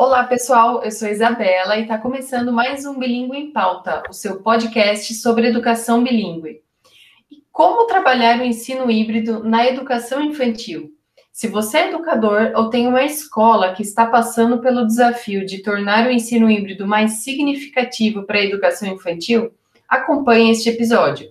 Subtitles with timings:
[0.00, 0.84] Olá, pessoal.
[0.84, 5.48] Eu sou Isabela e está começando mais um Bilingue em Pauta, o seu podcast sobre
[5.48, 6.62] educação bilíngue.
[7.28, 10.92] E como trabalhar o ensino híbrido na educação infantil?
[11.32, 16.06] Se você é educador ou tem uma escola que está passando pelo desafio de tornar
[16.06, 19.50] o ensino híbrido mais significativo para a educação infantil,
[19.88, 21.28] acompanhe este episódio.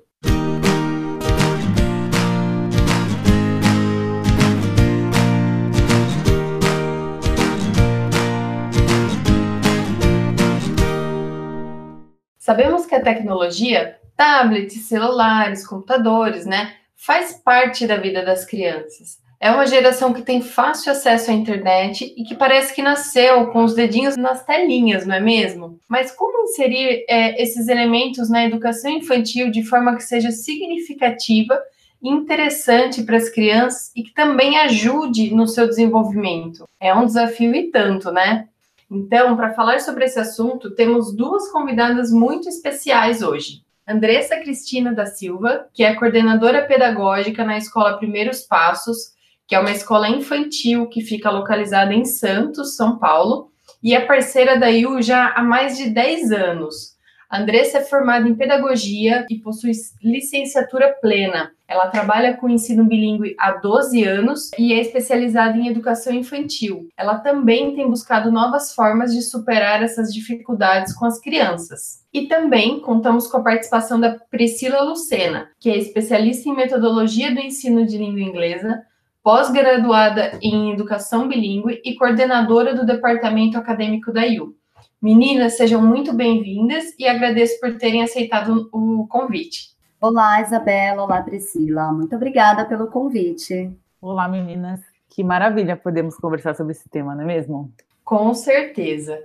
[12.48, 19.18] Sabemos que a tecnologia, tablets, celulares, computadores, né, faz parte da vida das crianças.
[19.38, 23.66] É uma geração que tem fácil acesso à internet e que parece que nasceu com
[23.66, 25.78] os dedinhos nas telinhas, não é mesmo?
[25.90, 31.62] Mas como inserir é, esses elementos na educação infantil de forma que seja significativa
[32.02, 36.64] e interessante para as crianças e que também ajude no seu desenvolvimento?
[36.80, 38.48] É um desafio e tanto, né?
[38.90, 43.62] Então, para falar sobre esse assunto, temos duas convidadas muito especiais hoje.
[43.88, 49.14] Andressa Cristina da Silva, que é coordenadora pedagógica na Escola Primeiros Passos,
[49.48, 53.50] que é uma escola infantil que fica localizada em Santos, São Paulo,
[53.82, 56.97] e é parceira da IU já há mais de 10 anos.
[57.32, 61.52] Andressa é formada em pedagogia e possui licenciatura plena.
[61.68, 66.88] Ela trabalha com ensino bilíngue há 12 anos e é especializada em educação infantil.
[66.96, 72.06] Ela também tem buscado novas formas de superar essas dificuldades com as crianças.
[72.14, 77.42] E também contamos com a participação da Priscila Lucena, que é especialista em metodologia do
[77.42, 78.82] ensino de língua inglesa,
[79.22, 84.56] pós-graduada em educação bilíngue e coordenadora do departamento acadêmico da IU.
[85.02, 89.76] Meninas, sejam muito bem-vindas e agradeço por terem aceitado o convite.
[90.02, 91.04] Olá, Isabela.
[91.04, 91.92] Olá, Priscila.
[91.92, 93.72] Muito obrigada pelo convite.
[94.02, 94.80] Olá, meninas.
[95.10, 97.72] Que maravilha podemos conversar sobre esse tema, não é mesmo?
[98.04, 99.20] Com certeza.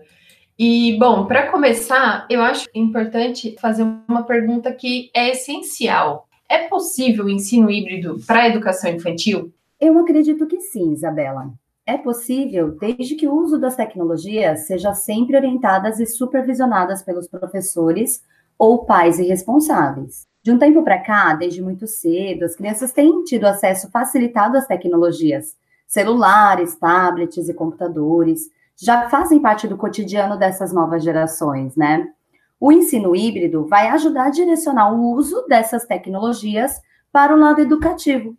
[0.59, 6.29] E, bom, para começar, eu acho importante fazer uma pergunta que é essencial.
[6.49, 9.53] É possível o ensino híbrido para a educação infantil?
[9.81, 11.53] Eu acredito que sim, Isabela.
[11.85, 18.23] É possível desde que o uso das tecnologias seja sempre orientadas e supervisionadas pelos professores
[18.57, 20.27] ou pais e responsáveis.
[20.43, 24.67] De um tempo para cá, desde muito cedo, as crianças têm tido acesso facilitado às
[24.67, 25.57] tecnologias.
[25.89, 32.09] Celulares, tablets e computadores já fazem parte do cotidiano dessas novas gerações, né?
[32.61, 38.37] O ensino híbrido vai ajudar a direcionar o uso dessas tecnologias para o lado educativo,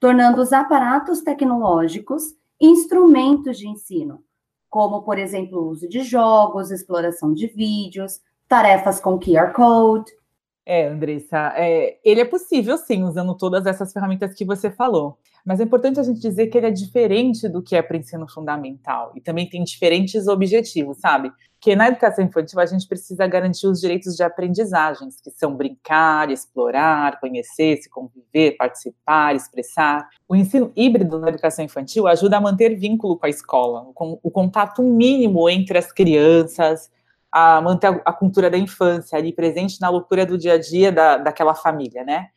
[0.00, 4.22] tornando os aparatos tecnológicos instrumentos de ensino,
[4.68, 10.10] como, por exemplo, o uso de jogos, exploração de vídeos, tarefas com QR Code.
[10.64, 15.18] É, Andressa, é, ele é possível sim, usando todas essas ferramentas que você falou.
[15.44, 18.28] Mas é importante a gente dizer que ele é diferente do que é para ensino
[18.28, 21.30] fundamental e também tem diferentes objetivos, sabe?
[21.60, 26.30] Que na educação infantil a gente precisa garantir os direitos de aprendizagens, que são brincar,
[26.30, 30.08] explorar, conhecer, se conviver, participar, expressar.
[30.28, 34.30] O ensino híbrido na educação infantil ajuda a manter vínculo com a escola, com o
[34.30, 36.90] contato mínimo entre as crianças,
[37.32, 41.16] a manter a, cultura da infância ali presente na loucura do dia a dia da,
[41.16, 42.28] daquela família, né?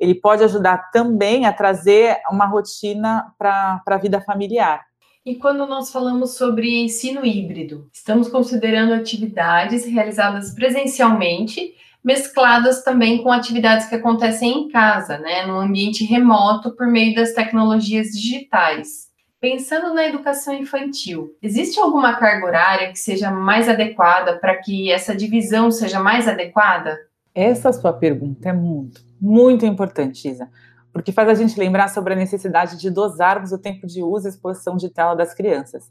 [0.00, 4.86] ele pode ajudar também a trazer uma rotina para a vida familiar.
[5.24, 13.30] E quando nós falamos sobre ensino híbrido, estamos considerando atividades realizadas presencialmente, mescladas também com
[13.30, 19.10] atividades que acontecem em casa, né, no ambiente remoto por meio das tecnologias digitais.
[19.38, 25.14] Pensando na educação infantil, existe alguma carga horária que seja mais adequada para que essa
[25.14, 26.98] divisão seja mais adequada?
[27.34, 30.48] Essa sua pergunta é muito, muito importante, Isa,
[30.92, 34.30] porque faz a gente lembrar sobre a necessidade de dosarmos o tempo de uso e
[34.30, 35.90] exposição de tela das crianças.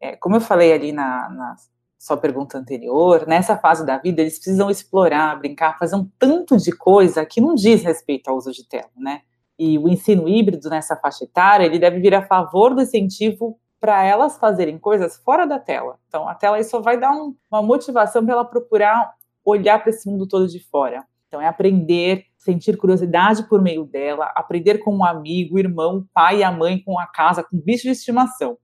[0.00, 1.56] É, como eu falei ali na, na
[1.98, 6.72] sua pergunta anterior, nessa fase da vida eles precisam explorar, brincar, fazer um tanto de
[6.72, 9.20] coisa que não diz respeito ao uso de tela, né?
[9.58, 14.02] E o ensino híbrido nessa faixa etária, ele deve vir a favor do incentivo para
[14.02, 15.98] elas fazerem coisas fora da tela.
[16.08, 19.14] Então, a tela só vai dar um, uma motivação para ela procurar
[19.44, 21.04] olhar para esse mundo todo de fora.
[21.28, 26.42] Então, é aprender, sentir curiosidade por meio dela, aprender com um amigo, irmão, pai e
[26.42, 28.56] a mãe com a casa, com bicho de estimação.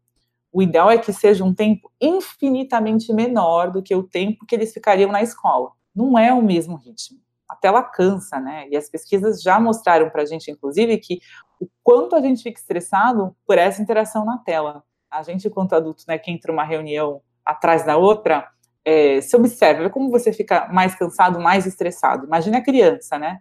[0.50, 4.72] O ideal é que seja um tempo infinitamente menor do que o tempo que eles
[4.72, 5.72] ficariam na escola.
[5.94, 7.18] Não é o mesmo ritmo.
[7.46, 8.66] A tela cansa, né?
[8.70, 11.20] E as pesquisas já mostraram para a gente, inclusive, que
[11.60, 14.82] o quanto a gente fica estressado por essa interação na tela.
[15.10, 18.48] A gente, enquanto adulto, né, que entra uma reunião atrás da outra,
[18.84, 22.24] é, se observa, como você fica mais cansado, mais estressado.
[22.24, 23.40] Imagine a criança, né?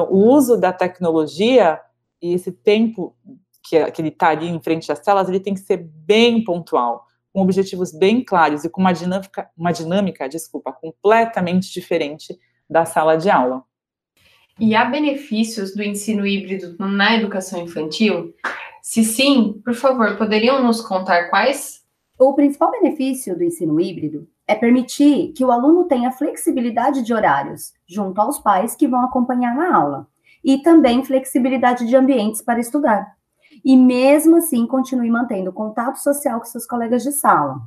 [0.00, 1.78] Então, o uso da tecnologia
[2.22, 3.14] e esse tempo
[3.68, 7.06] que, que ele está ali em frente às telas, ele tem que ser bem pontual,
[7.30, 12.38] com objetivos bem claros e com uma dinâmica, uma dinâmica, desculpa, completamente diferente
[12.68, 13.62] da sala de aula.
[14.58, 18.34] E há benefícios do ensino híbrido na educação infantil?
[18.82, 21.82] Se sim, por favor, poderiam nos contar quais?
[22.18, 27.72] O principal benefício do ensino híbrido é permitir que o aluno tenha flexibilidade de horários
[27.86, 30.08] junto aos pais que vão acompanhar na aula
[30.42, 33.14] e também flexibilidade de ambientes para estudar.
[33.64, 37.60] E mesmo assim continue mantendo contato social com seus colegas de sala.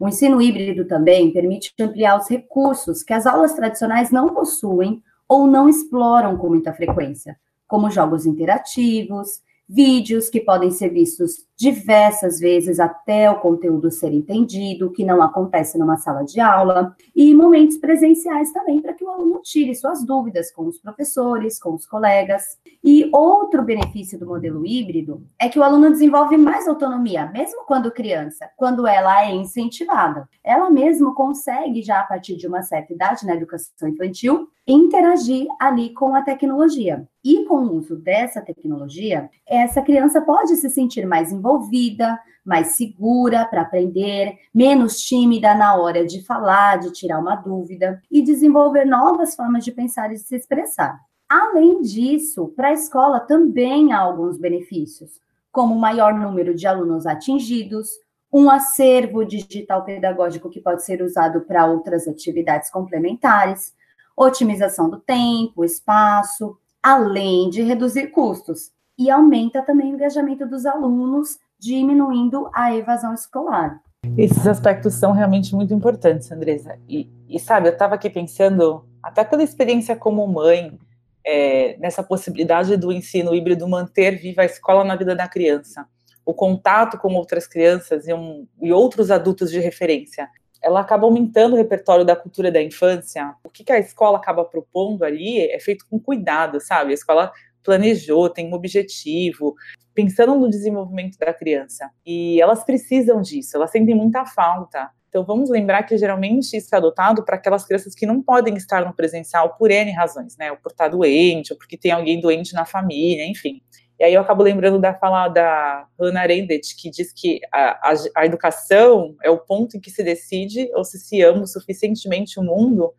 [0.00, 5.46] O ensino híbrido também permite ampliar os recursos que as aulas tradicionais não possuem ou
[5.46, 7.36] não exploram com muita frequência,
[7.68, 14.92] como jogos interativos, vídeos que podem ser vistos diversas vezes até o conteúdo ser entendido,
[14.92, 19.40] que não acontece numa sala de aula, e momentos presenciais também para que o aluno
[19.42, 22.58] tire suas dúvidas com os professores, com os colegas.
[22.84, 27.90] E outro benefício do modelo híbrido é que o aluno desenvolve mais autonomia, mesmo quando
[27.90, 30.28] criança, quando ela é incentivada.
[30.44, 35.90] Ela mesmo consegue já a partir de uma certa idade na educação infantil interagir ali
[35.90, 37.06] com a tecnologia.
[37.22, 43.44] E com o uso dessa tecnologia, essa criança pode se sentir mais envolvida, mais segura
[43.44, 49.34] para aprender, menos tímida na hora de falar, de tirar uma dúvida e desenvolver novas
[49.34, 50.98] formas de pensar e de se expressar.
[51.28, 55.20] Além disso, para a escola também há alguns benefícios,
[55.50, 57.90] como maior número de alunos atingidos,
[58.32, 63.74] um acervo digital pedagógico que pode ser usado para outras atividades complementares,
[64.16, 68.70] otimização do tempo, espaço, além de reduzir custos.
[68.98, 73.80] E aumenta também o engajamento dos alunos, diminuindo a evasão escolar.
[74.16, 76.78] Esses aspectos são realmente muito importantes, Andresa.
[76.88, 80.78] E, e sabe, eu estava aqui pensando, até pela experiência como mãe,
[81.26, 85.86] é, nessa possibilidade do ensino híbrido manter viva a escola na vida da criança.
[86.24, 90.28] O contato com outras crianças e, um, e outros adultos de referência
[90.62, 93.34] ela acaba aumentando o repertório da cultura da infância.
[93.44, 96.90] O que, que a escola acaba propondo ali é feito com cuidado, sabe?
[96.90, 97.32] A escola
[97.62, 99.54] planejou, tem um objetivo,
[99.92, 101.90] pensando no desenvolvimento da criança.
[102.04, 104.90] E elas precisam disso, elas sentem muita falta.
[105.08, 108.84] Então vamos lembrar que geralmente isso é adotado para aquelas crianças que não podem estar
[108.84, 110.50] no presencial por N razões, né?
[110.50, 113.62] Ou por estar doente, ou porque tem alguém doente na família, enfim.
[113.98, 117.94] E aí eu acabo lembrando da fala da Hannah Arendt, que diz que a, a,
[118.16, 122.42] a, educação é o ponto em que se decide ou se se ama suficientemente o
[122.42, 122.92] mundo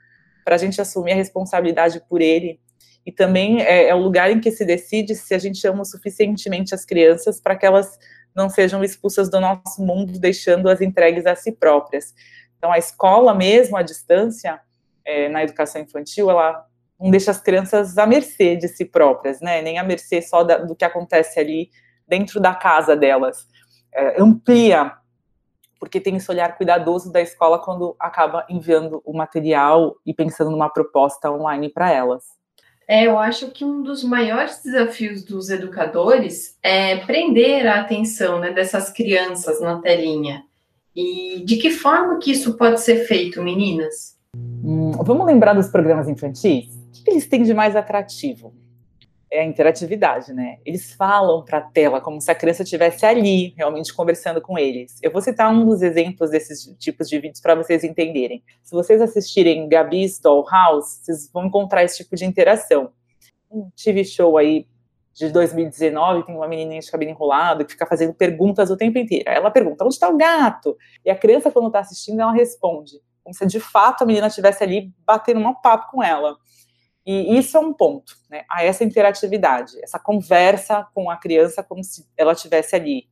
[0.43, 2.59] para a gente assumir a responsabilidade por ele.
[3.05, 6.73] E também é, é, o lugar em que se decide se a gente ama suficientemente
[6.73, 7.97] as crianças para que elas
[8.35, 12.13] não sejam expulsas do nosso mundo, deixando-as entregues a si próprias.
[12.57, 14.59] Então, a escola mesmo, à distância,
[15.05, 16.65] é, na educação infantil, ela
[16.99, 19.61] não deixa as crianças à mercê de si próprias, né?
[19.61, 21.69] Nem à mercê só da, do que acontece ali
[22.07, 23.47] dentro da casa delas.
[23.93, 24.93] É, amplia,
[25.79, 30.69] porque tem esse olhar cuidadoso da escola quando acaba enviando o material e pensando numa
[30.69, 32.23] proposta online para elas.
[32.87, 38.51] É, eu acho que um dos maiores desafios dos educadores é prender a atenção né,
[38.51, 40.43] dessas crianças na telinha.
[40.95, 44.17] E de que forma que isso pode ser feito, meninas?
[44.35, 46.76] Hum, vamos lembrar dos programas infantis?
[46.87, 48.53] O que eles têm de mais atrativo?
[49.29, 50.59] É a interatividade, né?
[50.65, 54.97] Eles falam para a tela como se a criança estivesse ali, realmente conversando com eles.
[55.03, 58.41] Eu vou citar um dos exemplos desses tipos de vídeos para vocês entenderem.
[58.63, 62.91] Se vocês assistirem Gabi's Dollhouse, vocês vão encontrar esse tipo de interação.
[63.51, 64.65] Um TV show aí
[65.17, 69.25] de 2019, tem uma menininha de cabelo enrolado que fica fazendo perguntas o tempo inteiro.
[69.27, 70.77] Ela pergunta, onde está o gato?
[71.03, 74.63] E a criança, quando está assistindo, ela responde, como se de fato a menina estivesse
[74.63, 76.37] ali batendo um papo com ela.
[77.07, 78.43] E isso é um ponto, né?
[78.51, 83.07] A essa interatividade, essa conversa com a criança como se ela estivesse ali.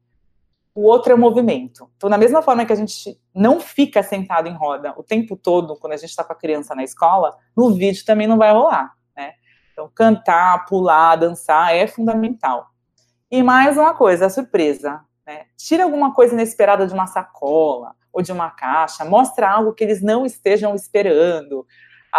[0.75, 1.89] O outro é o movimento.
[1.95, 5.77] Então, da mesma forma que a gente não fica sentado em roda o tempo todo
[5.77, 8.93] quando a gente está com a criança na escola, no vídeo também não vai rolar,
[9.15, 9.35] né?
[9.71, 12.67] Então, cantar, pular, dançar é fundamental.
[13.31, 14.99] E mais uma coisa, a surpresa.
[15.25, 15.45] Né?
[15.55, 20.01] Tira alguma coisa inesperada de uma sacola ou de uma caixa, mostra algo que eles
[20.01, 21.65] não estejam esperando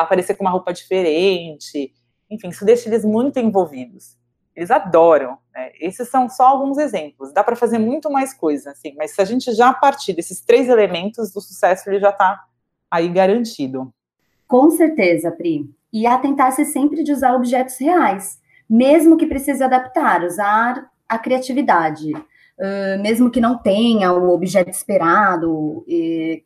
[0.02, 1.92] aparecer com uma roupa diferente.
[2.30, 4.16] Enfim, isso deixa eles muito envolvidos.
[4.54, 5.38] Eles adoram.
[5.54, 5.70] Né?
[5.80, 7.32] Esses são só alguns exemplos.
[7.32, 8.94] Dá para fazer muito mais coisa, assim.
[8.96, 12.44] Mas se a gente já partir desses três elementos, do sucesso ele já está
[12.90, 13.92] aí garantido.
[14.48, 15.68] Com certeza, Pri.
[15.92, 22.12] E atentar-se sempre de usar objetos reais, mesmo que precise adaptar, usar a criatividade.
[22.12, 25.84] Uh, mesmo que não tenha o objeto esperado,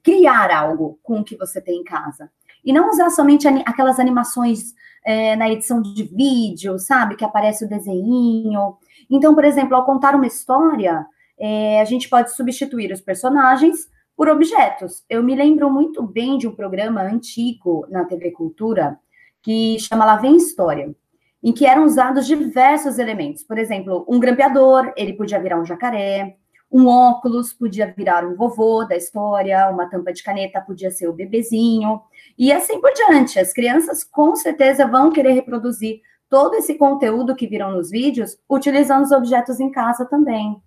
[0.03, 2.31] criar algo com o que você tem em casa.
[2.65, 4.75] E não usar somente aquelas animações
[5.05, 7.17] é, na edição de vídeo, sabe?
[7.17, 8.77] Que aparece o desenho.
[9.11, 11.07] Então, por exemplo, ao contar uma história,
[11.39, 15.03] é, a gente pode substituir os personagens por objetos.
[15.09, 18.99] Eu me lembro muito bem de um programa antigo na TV Cultura
[19.43, 20.95] que chama Lá Vem História,
[21.43, 23.43] em que eram usados diversos elementos.
[23.43, 26.37] Por exemplo, um grampeador, ele podia virar um jacaré,
[26.71, 31.13] um óculos podia virar um vovô da história, uma tampa de caneta podia ser o
[31.13, 32.01] bebezinho,
[32.39, 33.39] e assim por diante.
[33.39, 39.05] As crianças com certeza vão querer reproduzir todo esse conteúdo que viram nos vídeos, utilizando
[39.05, 40.63] os objetos em casa também.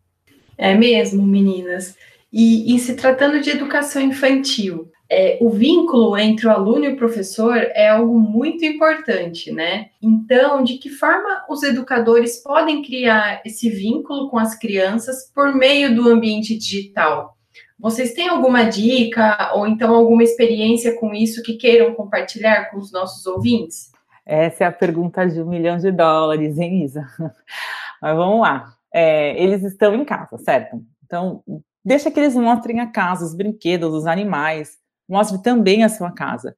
[0.57, 1.95] É mesmo, meninas.
[2.31, 6.98] E, e se tratando de educação infantil, é, o vínculo entre o aluno e o
[6.98, 9.89] professor é algo muito importante, né?
[10.01, 15.96] Então, de que forma os educadores podem criar esse vínculo com as crianças por meio
[15.96, 17.38] do ambiente digital?
[17.79, 22.91] Vocês têm alguma dica ou então alguma experiência com isso que queiram compartilhar com os
[22.91, 23.91] nossos ouvintes?
[24.25, 27.05] Essa é a pergunta de um milhão de dólares, hein, Isa?
[28.01, 28.74] Mas vamos lá.
[28.91, 30.82] É, eles estão em casa, certo?
[31.03, 31.43] Então,
[31.84, 34.77] deixa que eles mostrem a casa, os brinquedos, os animais,
[35.13, 36.55] mostre também a sua casa.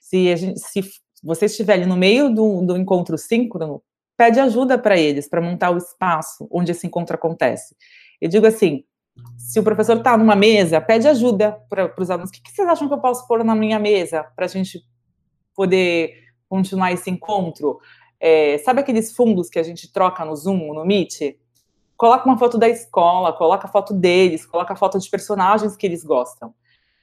[0.00, 0.82] Se, gente, se
[1.22, 3.82] você estiver ali no meio do, do encontro síncrono,
[4.16, 7.76] pede ajuda para eles, para montar o espaço onde esse encontro acontece.
[8.20, 8.84] Eu digo assim,
[9.36, 12.30] se o professor está numa mesa, pede ajuda para os alunos.
[12.30, 14.82] O que, que, vocês acham que eu posso pôr na minha mesa para a gente
[15.54, 16.14] poder
[16.48, 17.78] continuar esse encontro?
[18.20, 21.36] É, sabe aqueles fundos que a gente troca no Zoom, no Meet?
[21.96, 25.86] Coloca uma foto da escola, coloca a foto deles, coloca a foto de personagens que
[25.86, 26.54] eles gostam.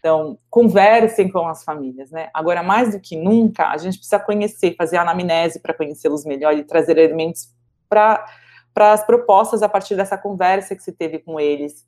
[0.06, 2.30] Então, conversem com as famílias, né?
[2.32, 6.64] Agora, mais do que nunca, a gente precisa conhecer, fazer anamnese para conhecê-los melhor e
[6.64, 7.50] trazer elementos
[7.90, 8.24] para
[8.76, 11.88] as propostas a partir dessa conversa que se teve com eles.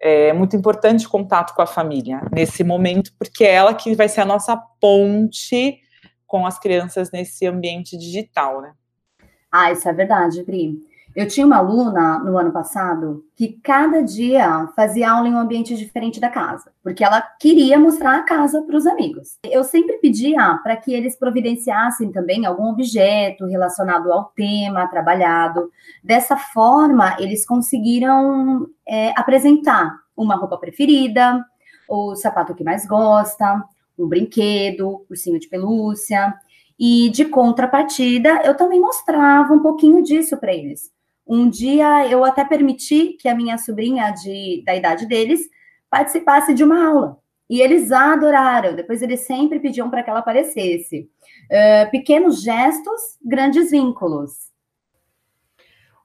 [0.00, 4.08] É muito importante o contato com a família nesse momento, porque é ela que vai
[4.08, 5.80] ser a nossa ponte
[6.28, 8.74] com as crianças nesse ambiente digital, né?
[9.50, 10.78] Ah, isso é verdade, Pri.
[11.14, 15.76] Eu tinha uma aluna no ano passado que cada dia fazia aula em um ambiente
[15.76, 19.38] diferente da casa, porque ela queria mostrar a casa para os amigos.
[19.44, 25.70] Eu sempre pedia para que eles providenciassem também algum objeto relacionado ao tema trabalhado.
[26.02, 31.44] Dessa forma, eles conseguiram é, apresentar uma roupa preferida,
[31.88, 33.62] o sapato que mais gosta,
[33.96, 36.34] um brinquedo, ursinho de pelúcia.
[36.76, 40.92] E de contrapartida, eu também mostrava um pouquinho disso para eles.
[41.26, 45.48] Um dia eu até permiti que a minha sobrinha de, da idade deles
[45.90, 47.18] participasse de uma aula.
[47.48, 48.74] E eles adoraram.
[48.74, 51.08] Depois eles sempre pediam para que ela aparecesse.
[51.50, 54.52] Uh, pequenos gestos, grandes vínculos.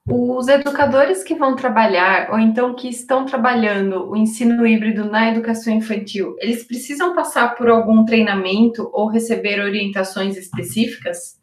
[0.08, 5.72] Os educadores que vão trabalhar, ou então que estão trabalhando o ensino híbrido na educação
[5.72, 11.39] infantil, eles precisam passar por algum treinamento ou receber orientações específicas?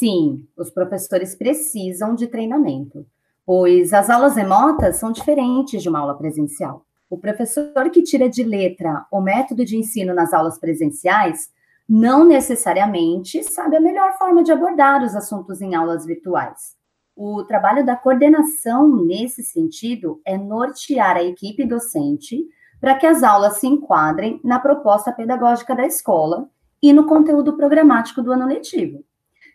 [0.00, 3.06] Sim, os professores precisam de treinamento,
[3.44, 6.86] pois as aulas remotas são diferentes de uma aula presencial.
[7.10, 11.50] O professor que tira de letra o método de ensino nas aulas presenciais
[11.86, 16.78] não necessariamente sabe a melhor forma de abordar os assuntos em aulas virtuais.
[17.14, 22.42] O trabalho da coordenação nesse sentido é nortear a equipe docente
[22.80, 26.48] para que as aulas se enquadrem na proposta pedagógica da escola
[26.82, 29.04] e no conteúdo programático do ano letivo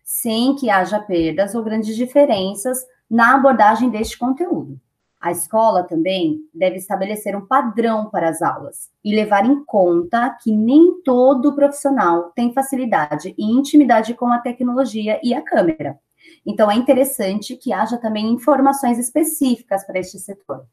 [0.06, 4.80] sem que haja perdas ou grandes diferenças na abordagem deste conteúdo.
[5.20, 10.52] A escola também deve estabelecer um padrão para as aulas e levar em conta que
[10.52, 15.98] nem todo profissional tem facilidade e intimidade com a tecnologia e a câmera.
[16.46, 20.68] Então, é interessante que haja também informações específicas para este setor.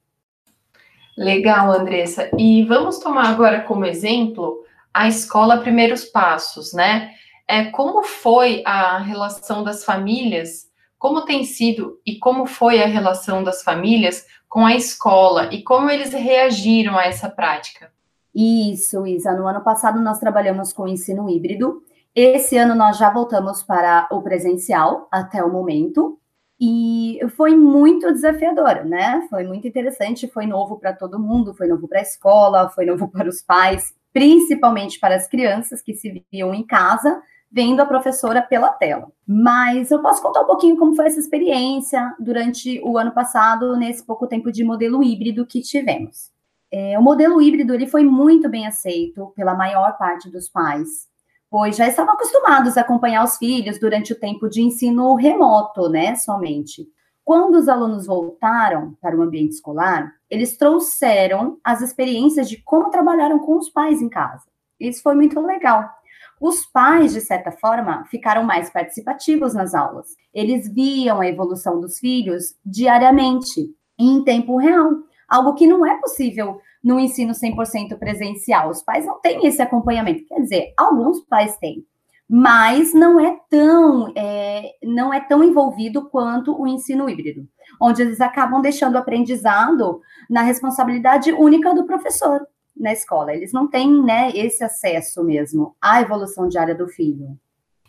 [1.17, 2.31] Legal, Andressa.
[2.39, 4.63] E vamos tomar agora como exemplo
[4.93, 7.15] a escola Primeiros Passos, né?
[7.53, 13.45] É, como foi a relação das famílias, como tem sido e como foi a relação
[13.45, 17.93] das famílias com a escola e como eles reagiram a essa prática.
[18.35, 19.35] Isso, Isa.
[19.35, 21.83] No ano passado nós trabalhamos com ensino híbrido.
[22.15, 26.19] Esse ano nós já voltamos para o presencial até o momento.
[26.59, 29.27] E foi muito desafiador, né?
[29.29, 33.09] Foi muito interessante, foi novo para todo mundo, foi novo para a escola, foi novo
[33.09, 37.21] para os pais, principalmente para as crianças que se viam em casa
[37.53, 39.13] vendo a professora pela tela.
[39.27, 44.05] Mas eu posso contar um pouquinho como foi essa experiência durante o ano passado, nesse
[44.05, 46.31] pouco tempo de modelo híbrido que tivemos.
[46.73, 51.07] É, o modelo híbrido ele foi muito bem aceito pela maior parte dos pais,
[51.51, 56.15] pois já estavam acostumados a acompanhar os filhos durante o tempo de ensino remoto, né,
[56.15, 56.89] somente.
[57.23, 63.39] Quando os alunos voltaram para o ambiente escolar, eles trouxeram as experiências de como trabalharam
[63.39, 64.45] com os pais em casa.
[64.81, 65.89] Isso foi muito legal.
[66.43, 70.17] Os pais, de certa forma, ficaram mais participativos nas aulas.
[70.35, 74.91] Eles viam a evolução dos filhos diariamente, em tempo real,
[75.29, 78.71] algo que não é possível no ensino 100% presencial.
[78.71, 80.27] Os pais não têm esse acompanhamento.
[80.27, 81.87] Quer dizer, alguns pais têm,
[82.29, 87.47] mas não é tão é, não é tão envolvido quanto o ensino híbrido,
[87.81, 92.45] onde eles acabam deixando o aprendizado na responsabilidade única do professor
[92.83, 93.35] na escola.
[93.35, 97.39] Eles não têm né, esse acesso mesmo à evolução diária do filho.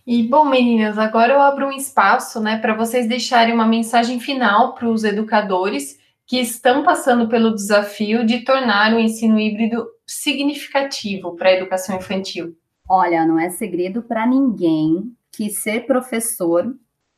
[0.06, 4.74] E bom, meninas, agora eu abro um espaço, né, para vocês deixarem uma mensagem final
[4.74, 11.50] para os educadores que estão passando pelo desafio de tornar o ensino híbrido significativo para
[11.50, 12.56] a educação infantil.
[12.88, 16.76] Olha, não é segredo para ninguém que ser professor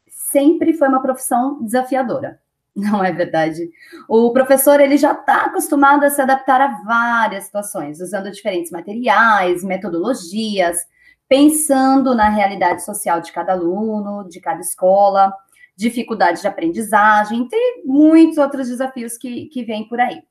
[0.07, 2.39] sempre foi uma profissão desafiadora.
[2.75, 3.71] Não é verdade?
[4.07, 9.63] O professor ele já está acostumado a se adaptar a várias situações, usando diferentes materiais,
[9.63, 10.85] metodologias,
[11.29, 15.33] pensando na realidade social de cada aluno, de cada escola,
[15.75, 20.21] dificuldade de aprendizagem, entre muitos outros desafios que, que vêm por aí.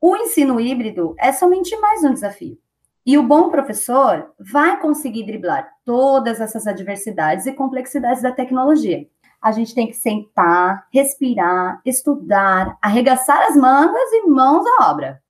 [0.00, 2.58] O ensino híbrido é somente mais um desafio.
[3.06, 9.06] E o bom professor vai conseguir driblar todas essas adversidades e complexidades da tecnologia.
[9.42, 15.20] A gente tem que sentar, respirar, estudar, arregaçar as mangas e mãos à obra.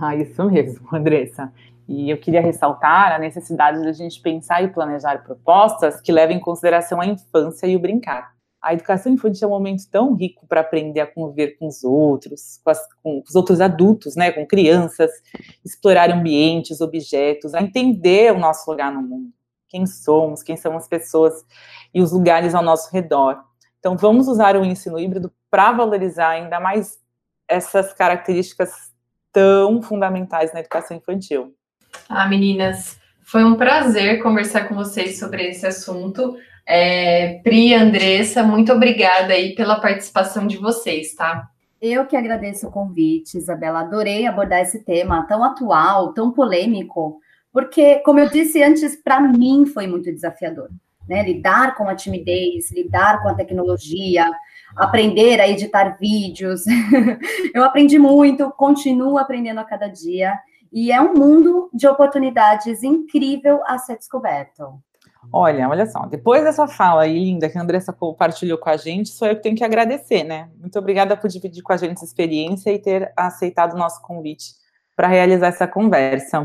[0.00, 1.52] Ah, isso mesmo, Andressa.
[1.88, 6.36] E eu queria ressaltar a necessidade de a gente pensar e planejar propostas que levem
[6.36, 8.36] em consideração a infância e o brincar.
[8.62, 12.60] A educação infantil é um momento tão rico para aprender a conviver com os outros,
[12.64, 15.10] com, as, com, os outros adultos, né, com crianças,
[15.64, 19.30] explorar ambientes, objetos, a entender o nosso lugar no mundo,
[19.68, 21.32] quem somos, quem são as pessoas
[21.94, 23.40] e os lugares ao nosso redor.
[23.86, 26.98] Então, vamos usar o ensino híbrido para valorizar ainda mais
[27.46, 28.72] essas características
[29.32, 31.54] tão fundamentais na educação infantil.
[32.08, 36.36] Ah, meninas, foi um prazer conversar com vocês sobre esse assunto.
[36.66, 41.48] É, Pri, Andressa, muito obrigada aí pela participação de vocês, tá?
[41.80, 43.82] Eu que agradeço o convite, Isabela.
[43.82, 47.20] Adorei abordar esse tema tão atual, tão polêmico,
[47.52, 50.70] porque, como eu disse antes, para mim foi muito desafiador.
[51.08, 51.22] Né?
[51.22, 54.30] Lidar com a timidez, lidar com a tecnologia,
[54.76, 56.62] aprender a editar vídeos.
[57.54, 60.34] eu aprendi muito, continuo aprendendo a cada dia.
[60.72, 64.80] E é um mundo de oportunidades incrível a ser descoberto.
[65.32, 69.08] Olha, olha só, depois dessa fala aí linda que a Andressa compartilhou com a gente,
[69.08, 70.48] sou eu que tenho que agradecer, né?
[70.58, 74.54] Muito obrigada por dividir com a gente essa experiência e ter aceitado o nosso convite
[74.94, 76.44] para realizar essa conversa.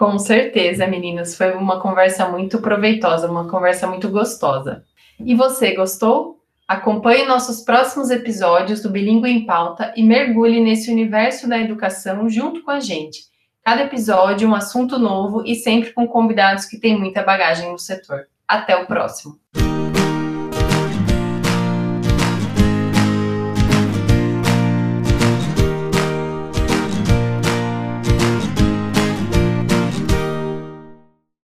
[0.00, 4.82] Com certeza, meninas, foi uma conversa muito proveitosa, uma conversa muito gostosa.
[5.22, 6.40] E você gostou?
[6.66, 12.62] Acompanhe nossos próximos episódios do Bilingue em Pauta e mergulhe nesse universo da educação junto
[12.62, 13.24] com a gente.
[13.62, 18.26] Cada episódio um assunto novo e sempre com convidados que têm muita bagagem no setor.
[18.48, 19.38] Até o próximo.